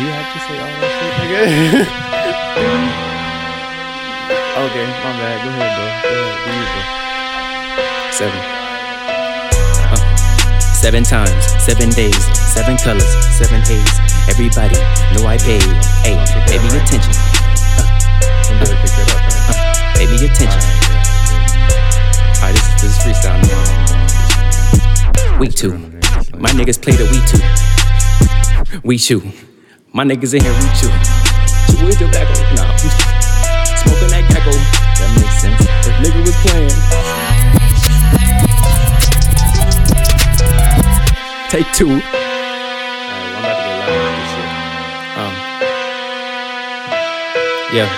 [0.00, 1.40] Do you have to say all that shit, nigga?
[4.64, 5.36] okay, my bad.
[5.40, 5.84] Go ahead, bro.
[6.04, 6.44] Go ahead.
[6.44, 6.82] Do you, bro.
[8.12, 8.40] Seven.
[9.88, 13.98] Uh, seven times, seven days, seven colors, seven haze.
[14.28, 14.76] Everybody
[15.14, 15.62] know I paid.
[16.04, 16.16] Hey,
[16.48, 17.29] pay me attention.
[25.40, 25.72] Week two.
[26.36, 27.40] My niggas play the we two.
[28.86, 29.22] We chew.
[29.90, 30.90] My niggas in here, we chew.
[31.72, 32.34] Chew with tobacco.
[32.54, 32.76] Nah.
[32.76, 34.52] Smoking that gecko.
[35.00, 35.60] That makes sense.
[35.86, 36.76] If nigga was playing.
[41.48, 42.02] Take two.
[45.16, 45.34] Um.
[47.72, 47.88] Yeah.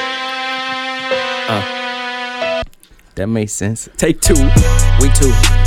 [1.48, 2.62] Uh.
[3.16, 3.88] That makes sense.
[3.96, 4.34] Take two.
[5.00, 5.61] Week two.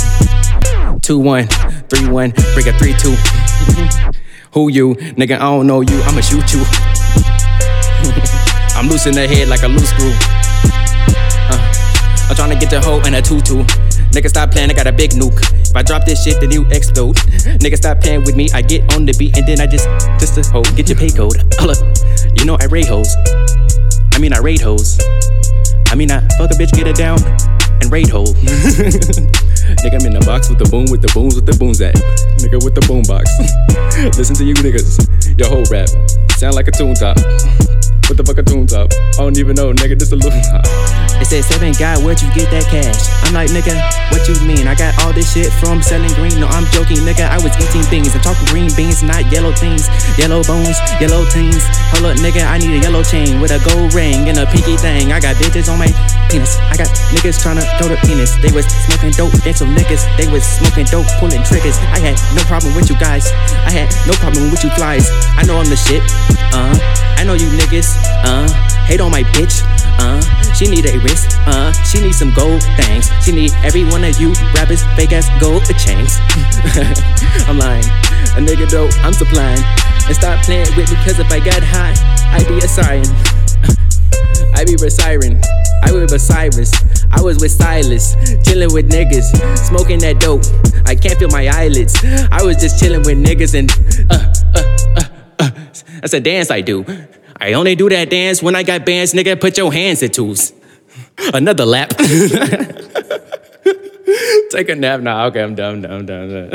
[1.06, 1.46] Two one.
[1.88, 3.14] Break a three two.
[4.54, 4.96] Who you?
[5.14, 6.02] Nigga, I don't know you.
[6.02, 6.64] I'ma shoot you.
[8.74, 10.10] I'm loose in the head like a loose screw.
[11.46, 11.62] Uh,
[12.28, 13.62] I'm tryna get the hoe in a tutu.
[14.10, 15.38] Nigga, stop playing, I got a big nuke.
[15.70, 17.14] If I drop this shit, then you explode.
[17.62, 18.50] Nigga, stop playing with me.
[18.52, 19.86] I get on the beat and then I just,
[20.18, 20.64] just a hoe.
[20.74, 21.36] Get your pay code.
[22.34, 23.14] You know I raid hoes.
[24.12, 24.98] I mean, I raid hoes.
[25.86, 27.22] I mean, I fuck a bitch, get it down,
[27.80, 28.34] and raid hole.
[29.82, 31.94] Nigga, I'm in the box with the boom, with the booms, with the booms at.
[32.38, 33.26] Nigga, with the boom box.
[34.18, 35.02] Listen to you niggas.
[35.38, 35.88] Your whole rap
[36.38, 37.18] sound like a tune top.
[38.06, 38.92] What the fuck a tune top?
[39.18, 39.98] I don't even know, nigga.
[39.98, 40.30] This a little.
[41.26, 43.10] Said seven guy, where'd you get that cash?
[43.26, 43.74] I'm like, nigga,
[44.14, 44.70] what you mean?
[44.70, 46.38] I got all this shit from selling green.
[46.38, 47.26] No, I'm joking, nigga.
[47.26, 48.14] I was eating beans.
[48.14, 49.90] I'm talking green beans, not yellow things.
[50.14, 51.66] Yellow bones, yellow teens.
[51.90, 54.78] Hold up, nigga, I need a yellow chain with a gold ring and a pinky
[54.78, 55.10] thing.
[55.10, 55.90] I got bitches on my
[56.30, 56.62] penis.
[56.70, 58.38] I got niggas tryna throw the penis.
[58.38, 60.06] They was smoking dope, and some niggas.
[60.14, 61.74] They was smoking dope, pulling triggers.
[61.90, 63.34] I had no problem with you guys.
[63.66, 65.10] I had no problem with you flies.
[65.34, 66.06] I know I'm the shit.
[66.54, 66.70] Uh,
[67.18, 67.98] I know you niggas.
[68.22, 68.46] Uh,
[68.86, 69.66] hate on my bitch.
[69.98, 70.20] Uh,
[70.52, 71.38] she need a wrist.
[71.46, 73.10] Uh, she need some gold things.
[73.24, 76.18] She need every one of you rappers fake ass gold chains.
[77.48, 77.84] I'm lying.
[78.36, 79.62] A nigga though, I'm supplying.
[80.06, 81.94] And stop playing with me, cause if I got high,
[82.32, 83.06] I'd be a siren.
[84.56, 85.38] I be with Siren.
[85.82, 86.72] I was with Cyrus.
[87.10, 88.14] I was with Silas.
[88.42, 89.58] Chilling with niggas.
[89.58, 90.44] Smoking that dope.
[90.86, 91.94] I can't feel my eyelids.
[92.32, 93.70] I was just chilling with niggas and
[94.10, 95.02] uh, uh, uh,
[95.40, 95.50] uh.
[96.00, 96.84] That's a dance I do.
[97.38, 99.40] I only do that dance when I got bands, nigga.
[99.40, 100.52] Put your hands in twos.
[101.32, 101.90] Another lap.
[104.50, 105.26] Take a nap now.
[105.26, 105.84] Okay, I'm done.
[105.84, 106.30] I'm done.
[106.30, 106.52] I'm done.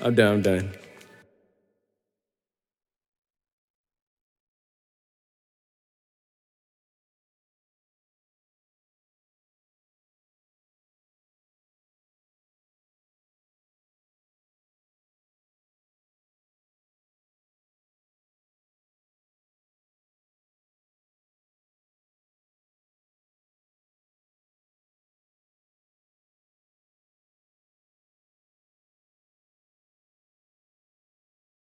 [0.00, 0.32] I'm done.
[0.32, 0.79] I'm done.